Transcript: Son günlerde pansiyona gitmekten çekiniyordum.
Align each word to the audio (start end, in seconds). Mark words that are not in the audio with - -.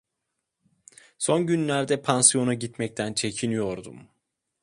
Son 1.19 1.47
günlerde 1.47 2.01
pansiyona 2.01 2.53
gitmekten 2.53 3.13
çekiniyordum. 3.13 4.07